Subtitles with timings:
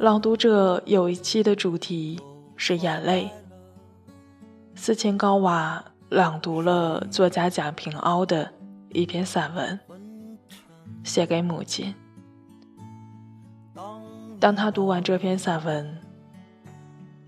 [0.00, 2.18] 朗读者有一期的主题
[2.56, 3.30] 是眼泪。
[4.74, 8.50] 斯琴高娃朗读了作家蒋平凹的
[8.94, 9.78] 一篇散文，
[11.04, 11.94] 写给母亲。
[14.40, 15.98] 当他读完这篇散文，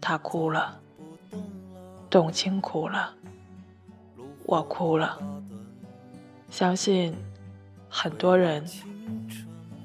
[0.01, 0.81] 他哭了，
[2.09, 3.13] 董卿哭了，
[4.47, 5.19] 我哭了，
[6.49, 7.15] 相信
[7.91, 8.65] 很多人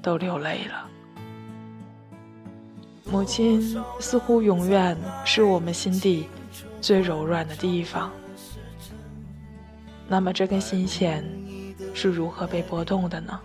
[0.00, 0.88] 都流泪了。
[3.10, 6.28] 母亲似乎永远是我们心底。
[6.80, 8.12] 最柔软的地方。
[10.06, 11.24] 那么这根心弦
[11.92, 13.40] 是如何被拨动的呢？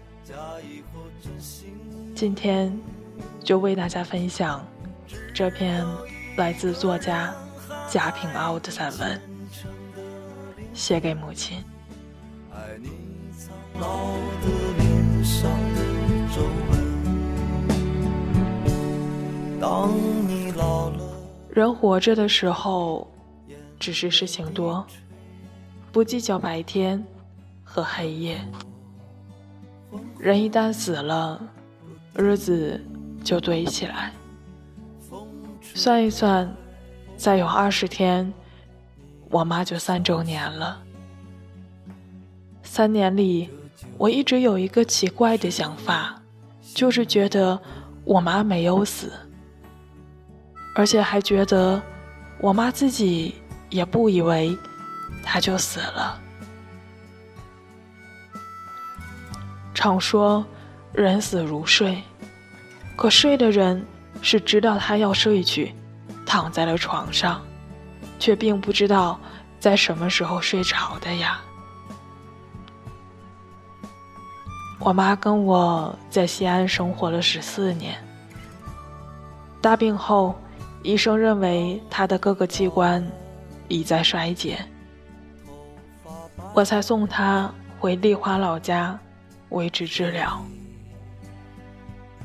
[2.16, 2.72] 今天
[3.44, 4.64] 就为大家分享
[5.34, 5.84] 这篇
[6.38, 7.34] 来自作家
[7.90, 9.20] 贾平凹的散文，
[10.76, 11.58] 写给母亲。
[12.52, 12.92] 爱你
[19.64, 19.90] 当
[20.28, 20.98] 你老了
[21.50, 23.08] 人活着的时候。
[23.80, 24.86] 只是事情多，
[25.92, 27.04] 不计较白天
[27.62, 28.40] 和黑夜。
[30.18, 31.38] 人一旦死了，
[32.16, 32.82] 日子
[33.26, 34.14] 就堆起来。
[35.62, 36.50] 算一算，
[37.18, 38.34] 再有二十天，
[39.30, 40.82] 我妈就三周年了。
[42.64, 43.50] 三年里，
[43.98, 46.22] 我一直有一个奇怪的想法，
[46.74, 47.60] 就是觉得
[48.06, 49.12] 我妈没有死，
[50.76, 51.82] 而且还觉得
[52.40, 53.36] 我妈自己。
[53.74, 54.56] 也不以为
[55.24, 56.22] 她就死了。
[59.74, 60.46] 常说
[60.92, 62.00] 人死如睡，
[62.96, 63.84] 可睡的人
[64.22, 65.74] 是知道他要睡去，
[66.24, 67.42] 躺在了床上，
[68.20, 69.20] 却并不知道
[69.60, 71.42] 在什么时候睡着的呀。
[74.80, 77.96] 我妈跟我在西安生活了十四年，
[79.60, 80.36] 大病后，
[80.84, 83.04] 医生认为他的各个器官。
[83.70, 84.60] 已在衰竭，
[86.54, 89.00] 我才送他回丽华老家
[89.50, 90.46] 维持治疗。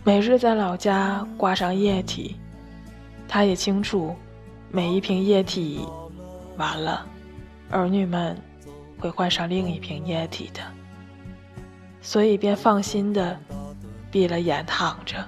[0.05, 2.37] 每日在老家挂上液体，
[3.29, 4.15] 他也清楚，
[4.71, 5.87] 每一瓶液体
[6.57, 7.07] 完了，
[7.71, 8.37] 儿女们
[8.99, 10.61] 会换上另一瓶液体的，
[12.03, 13.39] 所以便放心的
[14.11, 15.25] 闭了眼躺着。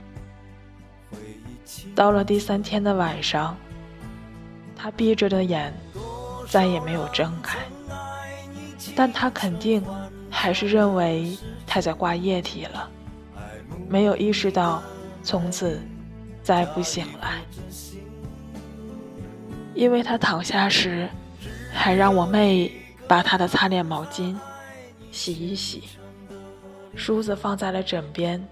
[2.00, 3.54] 到了第三天的晚上，
[4.74, 5.70] 他闭着的眼。
[6.48, 7.58] 再也没有睁开，
[8.96, 9.84] 但他肯定
[10.30, 12.90] 还是认为他在挂液体了，
[13.86, 14.82] 没有意识到
[15.22, 15.78] 从此
[16.42, 17.42] 再不醒来，
[19.74, 21.06] 因为他躺下时
[21.72, 22.72] 还让我妹
[23.06, 24.34] 把他的擦脸毛巾
[25.12, 25.84] 洗一洗，
[26.96, 28.44] 梳子放在了枕边，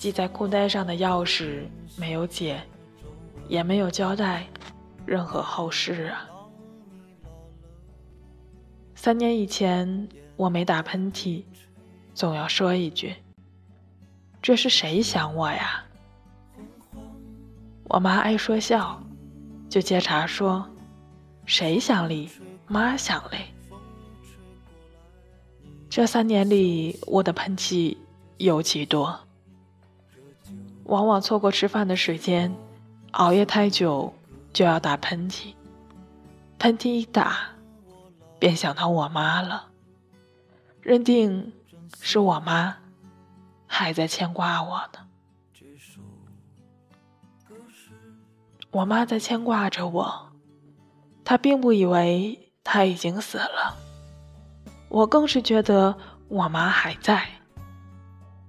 [0.00, 2.58] 系在裤带上的钥匙没有解，
[3.48, 4.46] 也没有交代
[5.04, 6.26] 任何后事啊。
[8.94, 11.44] 三年以前，我没打喷嚏，
[12.14, 13.14] 总要说一句
[14.40, 15.84] ：“这是谁想我呀？”
[17.84, 18.98] 我妈爱说笑，
[19.68, 20.66] 就接茬说
[21.44, 22.30] ：“谁想你？
[22.66, 23.52] 妈想嘞。”
[25.90, 27.98] 这三年里，我的喷嚏
[28.38, 29.20] 尤其多，
[30.90, 32.52] 往往错过吃饭的时间，
[33.12, 34.12] 熬夜太久
[34.52, 35.54] 就要打喷嚏，
[36.58, 37.36] 喷嚏一打。
[38.40, 39.68] 便想到我妈了，
[40.80, 41.52] 认定
[42.00, 42.76] 是我妈
[43.68, 45.06] 还在牵挂我呢。
[48.72, 50.32] 我妈在牵挂着我，
[51.24, 53.76] 她并不以为她已经死了，
[54.88, 57.28] 我更是觉得我妈还在。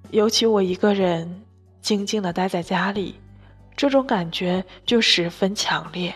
[0.10, 1.44] 尤其我一个人
[1.81, 3.19] 静静的待在家里，
[3.75, 6.13] 这种感觉就十分强烈。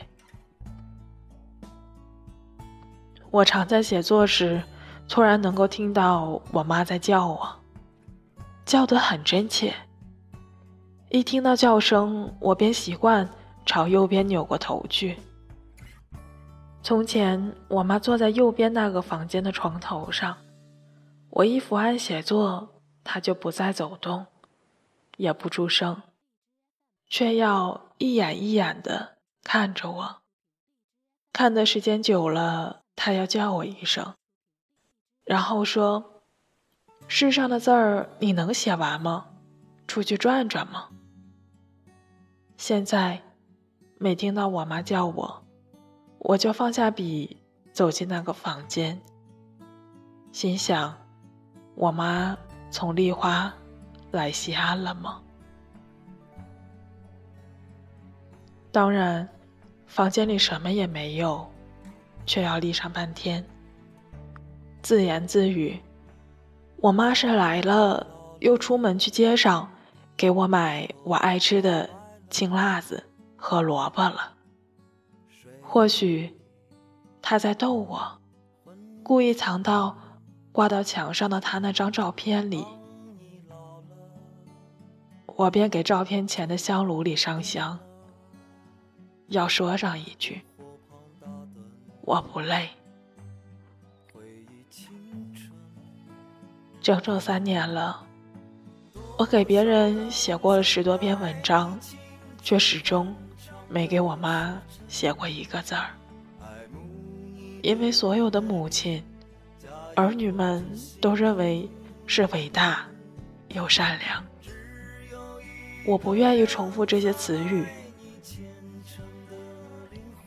[3.32, 4.62] 我常在写作时，
[5.10, 7.56] 突然能够听到我妈在叫我，
[8.66, 9.74] 叫得很真切。
[11.10, 13.28] 一听到叫声，我便习惯
[13.66, 15.18] 朝右边扭过头去。
[16.82, 20.38] 从前，我妈坐在右边那个房间的床头上，
[21.30, 22.70] 我一伏案写作，
[23.04, 24.26] 她就不再走动，
[25.18, 26.02] 也不出声，
[27.08, 30.22] 却要一眼一眼的看着我。
[31.32, 32.82] 看的时间久了。
[32.98, 34.16] 他要叫我一声，
[35.26, 36.24] 然后说
[37.10, 39.28] ：“世上的字儿你能写完吗？
[39.86, 40.88] 出去转转吗？”
[42.56, 43.22] 现在，
[43.98, 45.44] 每听到我妈叫我，
[46.20, 47.36] 我就放下笔，
[47.74, 49.02] 走进那个房间，
[50.32, 50.98] 心想
[51.76, 52.38] ：“我妈
[52.72, 53.54] 从丽花
[54.16, 55.22] 来西安了吗？”
[58.72, 59.28] 当然，
[59.86, 61.50] 房间里什么也没有，
[62.26, 63.46] 却要立上半天。
[64.82, 65.80] 自言自语
[66.78, 68.06] ：“我妈是来了，
[68.40, 69.70] 又出门去街上，
[70.18, 71.90] 给我买我爱吃的
[72.30, 73.04] 青辣子
[73.38, 74.34] 和萝卜了。
[75.62, 76.38] 或许，
[77.22, 78.20] 她在逗我，
[79.04, 79.98] 故意藏到
[80.52, 82.66] 挂到墙上的她那张照片里。
[85.36, 87.78] 我便给照片前的香炉里上香。”
[89.30, 90.42] 要说上一句，
[92.02, 92.70] 我不累。
[96.80, 98.06] 整整三年了，
[99.18, 101.76] 我给别人写过了十多篇文章，
[102.44, 103.16] 却始终
[103.68, 105.90] 没给我妈写过一个字儿。
[107.64, 109.04] 因为所有的母亲、
[109.96, 110.64] 儿女们
[111.02, 111.68] 都认为
[112.06, 112.86] 是伟大
[113.48, 114.24] 又善良，
[115.86, 117.66] 我不愿意重复这些词语。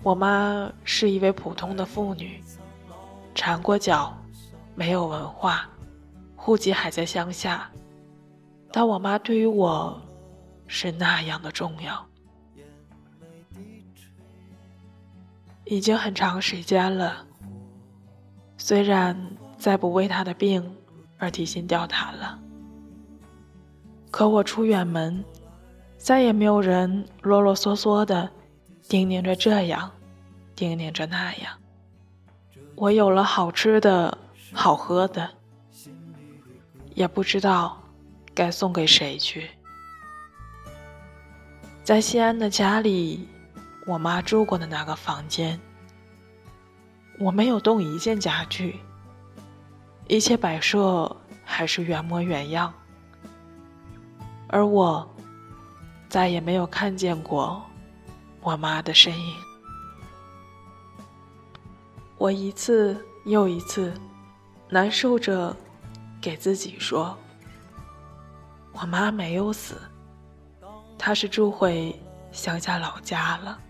[0.03, 2.41] 我妈是一位普通的妇女，
[3.35, 4.17] 缠过脚，
[4.77, 5.69] 没有文化，
[6.37, 7.69] 户籍还在乡下，
[8.71, 10.01] 但我妈对于我
[10.69, 12.07] 是那样的重要。
[15.65, 17.27] 已经很长时间了，
[18.57, 20.75] 虽然再不为她的病
[21.19, 22.39] 而提心吊胆了，
[24.11, 25.23] 可我出远门，
[25.99, 28.31] 再也没有人啰啰嗦嗦的。
[28.89, 29.91] 叮咛着这样，
[30.57, 31.59] 叮咛着那样。
[32.75, 34.17] 我有了好吃的、
[34.55, 35.29] 好喝的，
[36.95, 37.83] 也不知道
[38.33, 39.51] 该送给谁去。
[41.85, 43.29] 在西安的家里，
[43.87, 45.61] 我妈住过的那个房间，
[47.19, 48.81] 我没有动一件家具，
[50.07, 51.15] 一切摆设
[51.45, 52.73] 还是原模原样，
[54.47, 55.07] 而我
[56.09, 57.63] 再也没有看见过。
[58.41, 59.35] 我妈的身影，
[62.17, 63.93] 我一次又一次
[64.69, 65.55] 难受着，
[66.21, 67.19] 给自己说
[68.73, 69.77] ：“我妈没有死，
[70.97, 71.95] 她是住回
[72.33, 73.61] 乡下老家了。”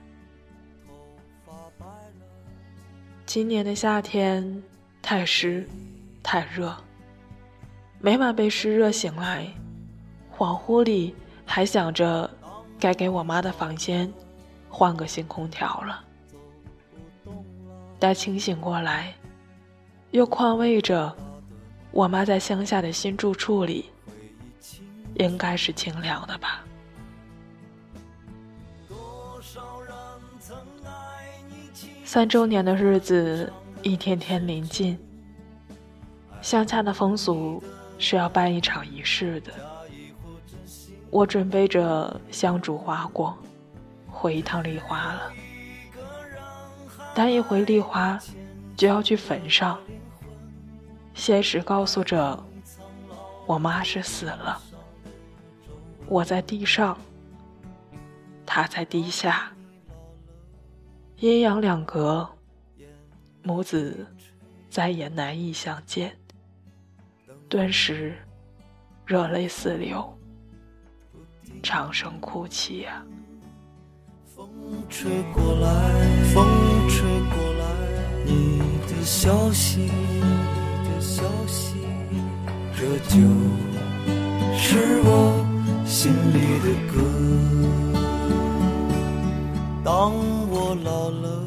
[3.26, 4.62] 今年的夏天
[5.02, 5.68] 太湿
[6.22, 6.76] 太热，
[8.00, 9.46] 每晚被湿热醒来，
[10.36, 11.16] 恍惚里
[11.48, 12.30] 还想着
[12.78, 14.08] 该给我妈的房间。
[14.70, 16.04] 换个新空调了。
[17.98, 19.14] 待清醒过来，
[20.10, 21.12] 又宽慰着，
[21.90, 23.90] 我妈在乡下的新住处里，
[25.14, 26.62] 应该是清凉的吧。
[32.04, 33.50] 三周年的日子
[33.82, 34.98] 一天天临近，
[36.40, 37.60] 乡下的风俗
[37.98, 39.52] 是要办一场仪式的，
[41.10, 43.36] 我准备着香烛花果。
[44.10, 45.32] 回一趟丽花了，
[47.14, 48.18] 但一回丽花，
[48.76, 49.78] 就要去坟上。
[51.14, 52.36] 现实告诉着
[53.46, 54.60] 我妈是死了，
[56.08, 56.98] 我在地上，
[58.44, 59.52] 她在地下，
[61.18, 62.28] 阴阳两隔，
[63.44, 64.04] 母子
[64.68, 66.16] 再也难以相见。
[67.48, 68.16] 顿时
[69.06, 70.17] 热泪四流，
[71.62, 73.02] 长声哭泣呀。
[74.36, 74.48] 风
[74.88, 75.68] 吹过来，
[76.32, 76.46] 风
[76.88, 77.64] 吹过来，
[78.24, 80.20] 你的消息，你
[80.88, 81.74] 的消息，
[82.76, 83.18] 这就
[84.56, 85.44] 是我
[85.84, 86.94] 心里的歌。
[89.84, 90.12] 当
[90.50, 91.42] 我老了，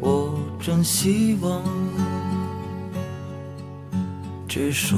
[0.00, 1.62] 我真希望
[4.46, 4.96] 这首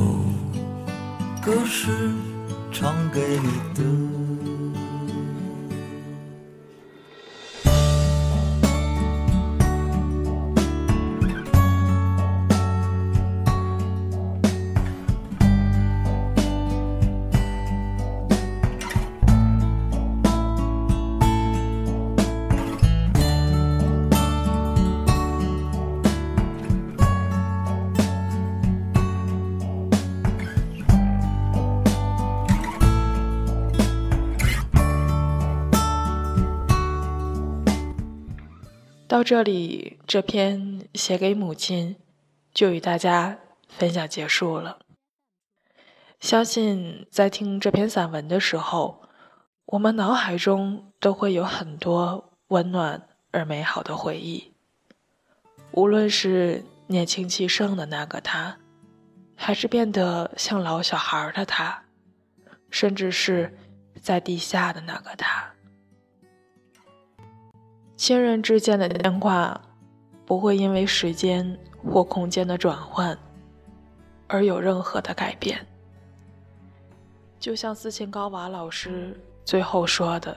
[1.45, 2.13] 歌是
[2.81, 4.20] 唱给你的。
[39.11, 41.97] 到这里，这篇写给母亲
[42.55, 44.79] 就与大家分享结束了。
[46.21, 49.03] 相信在听这篇散文的时候，
[49.67, 54.53] 我们脑海中都会有很多温暖而美好的回忆。
[55.73, 58.59] 无论是年轻气盛的那个他，
[59.35, 61.83] 还是变得像老小孩的他，
[62.71, 63.59] 甚至是
[64.01, 65.53] 在地下的那个他，
[68.01, 69.61] 亲人之间的牵挂，
[70.25, 73.17] 不会因为时间或空间的转换
[74.27, 75.67] 而有任何的改变。
[77.39, 79.15] 就像斯琴高娃老师
[79.45, 80.35] 最后说的：“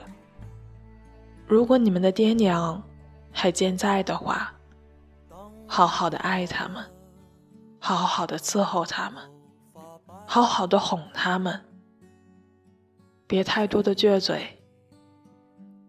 [1.48, 2.82] 如果你们的爹娘
[3.32, 4.52] 还健在的话，
[5.66, 6.84] 好好的爱他们，
[7.78, 9.22] 好好的伺候他们，
[10.26, 11.58] 好好的哄他们，
[13.26, 14.62] 别太多的撅嘴，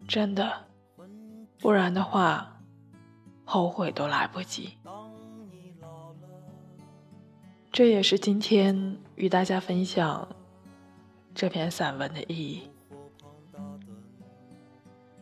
[0.07, 0.49] 真的。”
[1.65, 2.59] 不然的话，
[3.43, 4.77] 后悔都来不及。
[7.71, 10.27] 这也是今天与大家分享
[11.33, 12.69] 这篇散文的意义。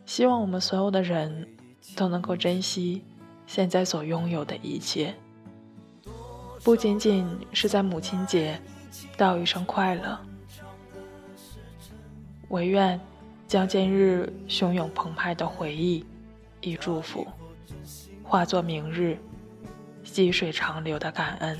[0.04, 1.48] 希望我们所有的人
[1.96, 3.02] 都能够珍惜
[3.46, 5.14] 现在所拥有的一切，
[6.62, 8.60] 不仅仅是在母亲节
[9.16, 10.18] 道一声快乐，
[12.50, 13.00] 唯愿
[13.48, 16.04] 将今日汹涌澎湃的回忆。
[16.64, 17.26] 以祝福
[18.22, 19.18] 化作明日
[20.02, 21.58] 细水长流的感恩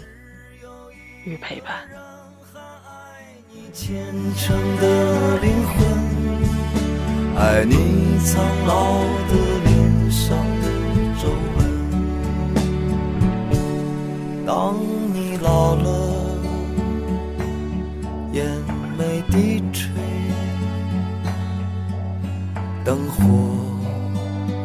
[1.26, 1.87] 与陪伴。
[3.73, 5.76] 虔诚的灵魂，
[7.37, 9.34] 爱你苍老的
[9.64, 10.66] 脸上的
[11.20, 11.58] 皱纹。
[14.46, 14.75] 当
[15.12, 16.38] 你老了，
[18.32, 18.46] 眼
[18.96, 19.90] 眉低垂，
[22.84, 23.73] 灯火。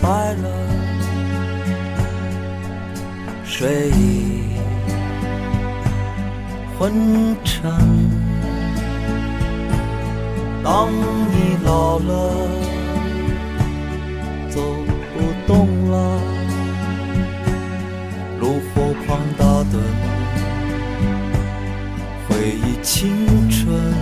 [0.00, 0.48] 白了
[3.44, 4.56] 睡意
[6.78, 7.70] 昏沉。
[10.64, 12.12] 当你老了，
[14.48, 14.60] 走
[15.12, 16.20] 不动了，
[18.40, 19.78] 炉火旁打盹，
[22.28, 22.30] 回
[22.64, 24.01] 忆青春。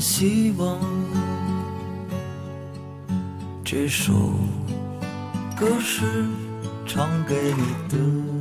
[0.00, 0.78] 希望。
[3.64, 4.12] 这首
[5.58, 6.04] 歌是
[6.86, 8.35] 唱给你的。